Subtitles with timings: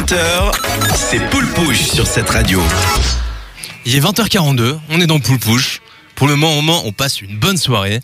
[0.00, 0.52] 20h,
[0.94, 2.62] c'est Poule Pouche sur cette radio.
[3.84, 5.80] Il est 20h42, on est dans Poule Pouche.
[6.14, 8.00] Pour le moment, on passe une bonne soirée.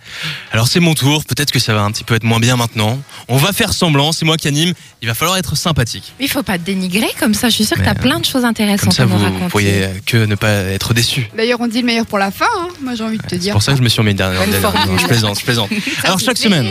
[0.52, 2.98] Alors c'est mon tour, peut-être que ça va un petit peu être moins bien maintenant.
[3.28, 6.12] On va faire semblant, c'est moi qui anime, il va falloir être sympathique.
[6.20, 8.24] Il faut pas te dénigrer comme ça, je suis sûre que tu as plein de
[8.26, 9.48] choses Comme intéressantes ça, à nous vous raconter.
[9.48, 11.28] pourriez que ne pas être déçu.
[11.36, 12.68] D'ailleurs, on dit le meilleur pour la fin, hein.
[12.82, 13.52] moi j'ai envie de te C'est dire.
[13.52, 14.40] pour ça que je me suis remis dernière.
[14.40, 15.70] Bonne dernière- non, Je plaisante, je plaisante.
[16.04, 16.70] Alors chaque semaine,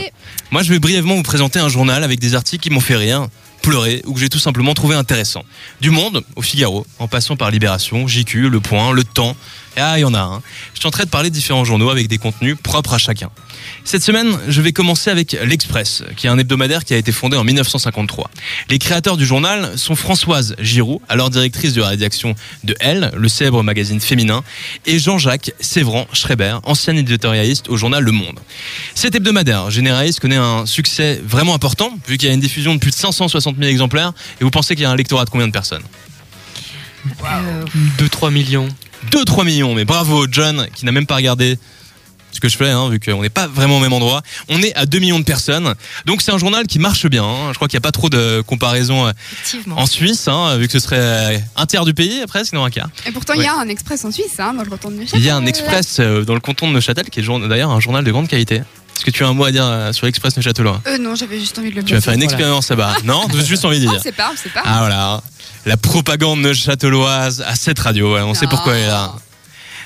[0.52, 3.28] moi je vais brièvement vous présenter un journal avec des articles qui m'ont fait rire,
[3.66, 5.44] pleurer ou que j'ai tout simplement trouvé intéressant.
[5.82, 9.36] Du Monde au Figaro, en passant par Libération, JQ, Le Point, Le Temps.
[9.76, 10.42] Ah, il y en a un.
[10.74, 13.30] Je suis en train de parler de différents journaux avec des contenus propres à chacun.
[13.84, 17.36] Cette semaine, je vais commencer avec l'Express, qui est un hebdomadaire qui a été fondé
[17.38, 18.30] en 1953.
[18.70, 23.28] Les créateurs du journal sont Françoise Giroud, alors directrice de la rédaction de Elle, le
[23.28, 24.44] célèbre magazine féminin,
[24.86, 28.40] et Jean-Jacques Sévran Schreiber, ancien éditorialiste au journal Le Monde.
[28.94, 32.80] Cet hebdomadaire généraliste connaît un succès vraiment important, vu qu'il y a une diffusion de
[32.80, 35.48] plus de 560 000 exemplaires, et vous pensez qu'il y a un lectorat de combien
[35.48, 35.84] de personnes?
[37.24, 37.64] Euh,
[38.00, 38.68] 2-3 millions.
[39.12, 41.60] 2-3 millions, mais bravo John, qui n'a même pas regardé
[42.32, 44.22] ce que je fais, hein, vu qu'on n'est pas vraiment au même endroit.
[44.50, 45.74] On est à 2 millions de personnes,
[46.06, 47.24] donc c'est un journal qui marche bien.
[47.24, 47.50] hein.
[47.52, 49.12] Je crois qu'il n'y a pas trop de comparaison euh,
[49.76, 52.70] en Suisse, hein, vu que ce serait euh, un tiers du pays, presque, non un
[52.70, 52.90] quart.
[53.06, 55.20] Et pourtant, il y a un express en Suisse, hein, dans le canton de Neuchâtel.
[55.20, 57.80] Il y a un express euh, dans le canton de Neuchâtel, qui est d'ailleurs un
[57.80, 58.64] journal de grande qualité.
[58.98, 61.40] Est-ce que tu as un mot à dire euh, sur l'Express Neuchâtelois Euh, non, j'avais
[61.40, 62.32] juste envie de le Tu vas faire une Voilà.
[62.34, 64.00] expérience là-bas Non, j'ai juste envie de Ah, dire.
[64.04, 64.62] c'est pas, c'est pas.
[64.64, 65.22] Ah voilà,
[65.66, 69.14] la propagande neuchâteloise à cette radio, ouais, on sait pourquoi elle est là.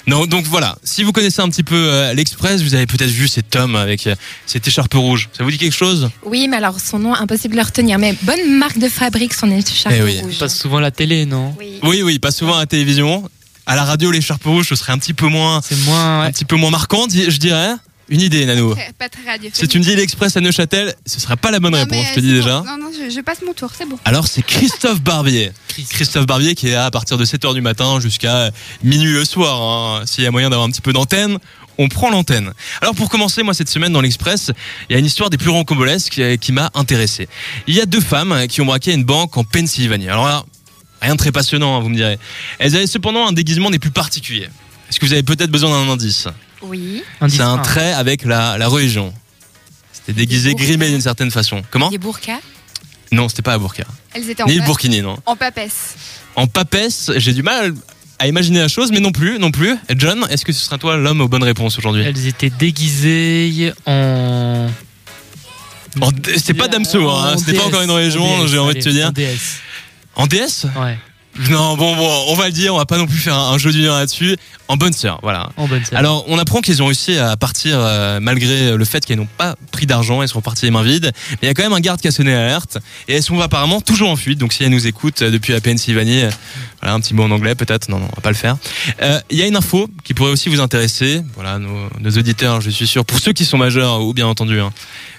[0.08, 3.28] Non, donc voilà, si vous connaissez un petit peu euh, l'Express, vous avez peut-être vu
[3.28, 4.16] cet homme avec euh,
[4.48, 5.30] cette écharpe rouge.
[5.38, 6.10] Ça vous dit quelque chose?
[6.24, 8.00] Oui, mais alors son nom, impossible de le retenir.
[8.00, 10.20] Mais bonne marque de fabrique, son écharpe Eh oui.
[10.22, 10.40] rouge.
[10.40, 11.54] Passe souvent à la télé, non?
[11.60, 11.80] Oui.
[11.84, 13.30] Oui, oui, pas souvent à la télévision.
[13.68, 16.24] À la radio, l'écharpe rouge, ce serait un petit peu moins, C'est moins.
[16.24, 17.74] un petit peu moins marquant, je dirais.
[18.10, 18.74] Une idée, Nano.
[18.74, 19.56] Très- Pas très radiophonique.
[19.56, 22.14] Si tu me dis l'Express à Neuchâtel, ce sera pas la bonne Non, réponse, je
[22.16, 22.64] te euh, dis déjà.
[22.66, 23.98] Non, non, je, je passe mon tour, c'est bon.
[24.06, 25.52] Alors c'est Christophe Barbier.
[25.90, 28.52] Christophe Barbier qui est là à partir de 7h du matin jusqu'à
[28.84, 29.62] minuit le soir.
[29.62, 30.04] hein.
[30.06, 31.38] S'il y a moyen d'avoir un petit peu d'antenne,
[31.78, 32.52] on prend l'antenne.
[32.82, 34.52] Alors pour commencer, moi cette semaine dans l'Express,
[34.90, 37.30] il y a une histoire des plus rocambolesques qui, qui m'a intéressé.
[37.68, 40.10] Il y a deux femmes qui ont braqué une banque en Pennsylvanie.
[40.10, 40.44] Alors là,
[41.02, 42.18] rien de très passionnant, hein, vous me direz.
[42.58, 44.50] Elles avaient cependant un déguisement des plus particuliers.
[44.90, 46.28] Est-ce que vous avez peut-être besoin d'un indice?
[46.62, 47.04] Oui.
[47.28, 47.58] C'est un un.
[47.60, 49.14] trait avec la, la religion.
[49.94, 51.62] C'était déguisé, grimé d'une certaine façon.
[51.72, 52.40] Comment Des burkas.
[53.12, 53.86] Non, c'était pas à Burka.
[54.14, 55.18] Elles étaient en, Ni Burkini, non.
[55.26, 55.96] en papesse.
[56.36, 57.74] En papesse, j'ai du mal
[58.20, 59.76] à imaginer la chose, mais non plus, non plus.
[59.96, 64.68] John, est-ce que ce sera toi l'homme aux bonnes réponses aujourd'hui Elles étaient déguisées en.
[66.02, 68.90] En d- C'était pas Damso, hein, c'était pas encore une DS, j'ai envie de te
[68.90, 69.08] dire.
[69.08, 69.60] en DS.
[70.16, 70.98] En DS Ouais,
[71.50, 73.58] Non, bon, bon, on va le dire, on va pas non plus faire un, un
[73.58, 74.36] jeu d'honneur là-dessus.
[74.68, 75.50] En bonne sœur, voilà.
[75.58, 75.98] en bonne scène.
[75.98, 79.56] Alors, on apprend qu'ils ont réussi à partir euh, malgré le fait qu'elles n'ont pas
[79.72, 81.12] pris d'argent, elles sont parties les mains vides.
[81.32, 82.78] Mais il y a quand même un garde qui a sonné l'alerte
[83.08, 84.38] et elles sont apparemment toujours en fuite.
[84.38, 86.30] Donc, si elles nous écoutent euh, depuis la Pennsylvanie, euh,
[86.82, 87.90] voilà un petit mot en anglais peut-être.
[87.90, 88.58] Non, non, on va pas le faire.
[89.02, 91.22] Euh, Il y a une info qui pourrait aussi vous intéresser.
[91.36, 94.60] Voilà, nos, nos auditeurs, je suis sûr, pour ceux qui sont majeurs ou bien entendu.
[94.60, 94.72] Hein,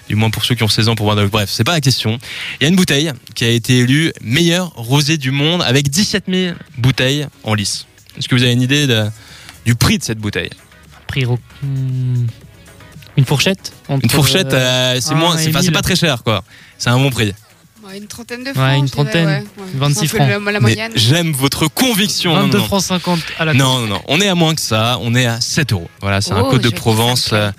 [0.09, 1.25] du moins pour ceux qui ont 16 ans pour voir de...
[1.25, 2.17] Bref, c'est pas la question.
[2.59, 6.25] Il y a une bouteille qui a été élue meilleure rosée du monde avec 17
[6.27, 7.85] 000 bouteilles en lice.
[8.17, 9.05] Est-ce que vous avez une idée de-
[9.65, 10.49] du prix de cette bouteille?
[11.07, 12.25] Prix ro- Hmm.
[13.17, 16.43] Une fourchette Une fourchette, euh, euh, c'est un moins, c'est pas très cher quoi.
[16.77, 17.33] C'est un bon prix.
[17.83, 18.77] Ouais, une trentaine de francs.
[18.77, 19.25] une je dirais, trentaine.
[19.27, 19.69] ouais, ouais.
[19.73, 20.29] 26 C'est un peu francs.
[20.45, 20.91] La, la Mais moyenne.
[20.95, 22.33] j'aime votre conviction.
[22.33, 22.67] Non, 22 non, non.
[22.67, 24.01] francs 50 à la Non, non, non.
[24.07, 24.97] On est à moins que ça.
[25.01, 25.89] On est à 7 euros.
[26.01, 27.29] Voilà, c'est un Oh, code de Provence.
[27.33, 27.51] euh,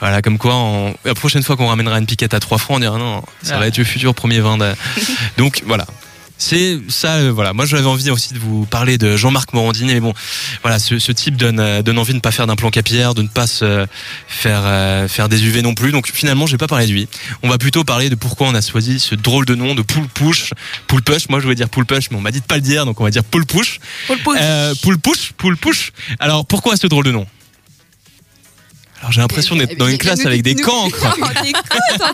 [0.00, 2.80] voilà, comme quoi, on- la prochaine fois qu'on ramènera une piquette à 3 francs, on
[2.80, 3.58] dira non, ça Ah.
[3.60, 4.56] va être le futur premier vin.
[4.56, 4.74] de-
[5.38, 5.86] Donc voilà.
[6.38, 7.52] C'est ça, euh, voilà.
[7.52, 10.12] Moi, j'avais envie aussi de vous parler de Jean-Marc Morandini, mais bon,
[10.62, 13.22] voilà, ce, ce type donne, euh, donne envie de ne pas faire d'implant capillaire, de
[13.22, 13.86] ne pas se
[14.28, 15.92] faire euh, faire des UV non plus.
[15.92, 17.08] Donc finalement, je vais pas parler de lui.
[17.42, 20.08] On va plutôt parler de pourquoi on a choisi ce drôle de nom de poule
[20.08, 20.50] push,
[20.86, 21.28] poule push.
[21.30, 23.00] Moi, je voulais dire poule push, mais on m'a dit de pas le dire, donc
[23.00, 23.78] on va dire poule push.
[24.06, 24.36] Pour le pouce.
[24.40, 25.92] Euh, poule push, poule push.
[26.20, 27.26] Alors pourquoi ce drôle de nom?
[29.06, 30.98] Alors j'ai l'impression d'être dans une classe avec des cancres.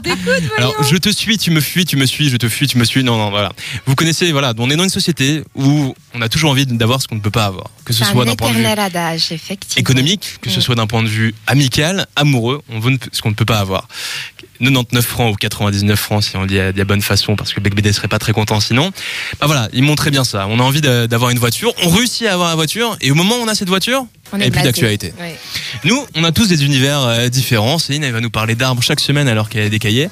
[0.02, 0.42] T'écoute.
[0.58, 2.84] Alors je te suis, tu me fuis, tu me suis, je te fuis, tu me
[2.84, 3.02] suis.
[3.02, 3.50] Non, non, voilà.
[3.86, 7.08] Vous connaissez, voilà, on est dans une société où on a toujours envie d'avoir ce
[7.08, 9.32] qu'on ne peut pas avoir, que ce soit un d'un point de vue adage,
[9.78, 10.60] économique, que ce Mm.
[10.60, 13.88] soit d'un point de vue amical, amoureux, on veut ce qu'on ne peut pas avoir.
[14.62, 17.60] 99 francs ou 99 francs si on le dit de la bonne façon parce que
[17.60, 18.92] Bec BD serait pas très content sinon.
[19.40, 20.46] Bah voilà, ils montrent très bien ça.
[20.48, 23.36] On a envie d'avoir une voiture, on réussit à avoir la voiture et au moment
[23.36, 24.66] où on a cette voiture, On et blasé.
[24.66, 25.12] d'actualité.
[25.18, 25.36] Ouais.
[25.84, 27.78] Nous, on a tous des univers euh, différents.
[27.78, 30.08] Céline, elle va nous parler d'arbres chaque semaine alors qu'elle a des cahiers.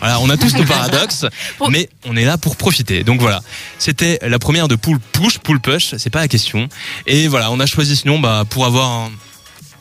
[0.00, 1.24] Voilà, on a tous nos paradoxes,
[1.70, 3.04] mais on est là pour profiter.
[3.04, 3.40] Donc voilà,
[3.78, 6.68] c'était la première de Pool Push, Pool Push, c'est pas la question.
[7.06, 9.08] Et voilà, on a choisi ce nom bah, pour avoir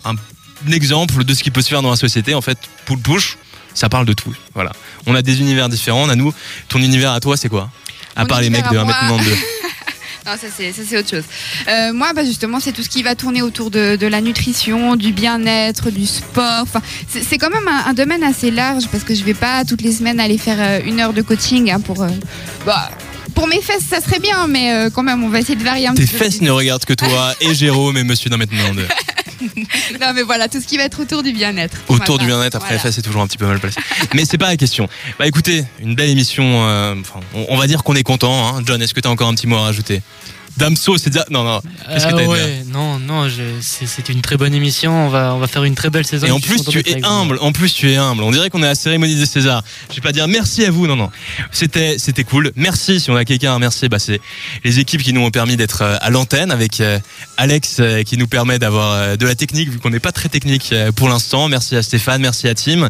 [0.06, 2.34] un, un exemple de ce qui peut se faire dans la société.
[2.34, 3.38] En fait, Pool Push,
[3.74, 4.34] ça parle de tout.
[4.54, 4.72] Voilà,
[5.06, 6.04] on a des univers différents.
[6.04, 6.34] On a nous,
[6.70, 7.70] ton univers à toi, c'est quoi?
[8.16, 9.22] À Mon part les mecs de à 1m92.
[10.26, 11.24] Non, ça c'est ça c'est autre chose.
[11.68, 14.96] Euh, moi, bah, justement, c'est tout ce qui va tourner autour de, de la nutrition,
[14.96, 16.62] du bien-être, du sport.
[16.62, 19.82] Enfin, c'est quand même un, un domaine assez large parce que je vais pas toutes
[19.82, 22.04] les semaines aller faire euh, une heure de coaching hein, pour.
[22.04, 22.08] euh,
[22.66, 22.90] bah,
[23.36, 25.88] pour mes fesses, ça serait bien, mais euh, quand même, on va essayer de varier
[25.88, 26.18] un Tes petit peu.
[26.20, 28.64] fesses ne regardent que toi et Jérôme et Monsieur Dans maintenant.
[30.02, 31.78] Non, mais voilà, tout ce qui va être autour du bien-être.
[31.88, 32.82] Autour du bien-être, après Voilà.
[32.82, 33.80] fesses, c'est toujours un petit peu mal placé.
[34.14, 34.88] Mais c'est pas la question.
[35.20, 36.44] Bah écoutez, une belle émission.
[36.68, 36.96] euh,
[37.34, 38.48] on va dire qu'on est content.
[38.58, 38.62] Hein.
[38.66, 40.02] John, est-ce que tu as encore un petit mot à rajouter?
[40.58, 41.26] Damso, c'est déjà.
[41.30, 41.62] Non, non.
[41.90, 45.08] Qu'est-ce que Ah ouais, non, non, je- c'est c'est une très bonne émission.
[45.08, 46.28] On va, on va faire une très belle saison.
[46.28, 47.38] Et en plus, tu es humble.
[47.42, 48.24] En plus, tu es humble.
[48.24, 49.64] On dirait qu'on est à la cérémonie des Césars.
[49.90, 50.86] Je vais pas dire merci à vous.
[50.88, 51.10] Non, non.
[51.52, 52.52] C'était, c'était cool.
[52.56, 53.00] Merci.
[53.00, 54.22] Si on a quelqu'un à remercier, bah, c'est
[54.64, 57.00] les équipes qui nous ont permis d'être euh, à l'antenne avec euh,
[57.38, 60.74] Alex euh, qui nous permet d'avoir de la technique vu qu'on n'est pas très technique
[60.96, 61.48] pour l'instant.
[61.50, 62.22] Merci à Stéphane.
[62.22, 62.90] Merci à Tim.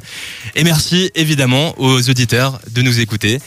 [0.56, 3.40] Et merci évidemment aux auditeurs de nous écouter.